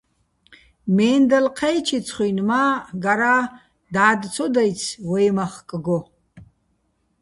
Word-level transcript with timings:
მე́ნდალ 0.95 1.45
ჴაჲჩო̆ 1.57 1.95
იცხუჲნი, 1.97 2.43
მა́, 2.49 2.71
გარა́, 3.03 3.41
და́დ 3.93 4.21
ცო 4.33 4.45
დაჲცი̆ 4.53 4.95
ვაჲ 5.07 5.29
მახკგო. 5.37 5.97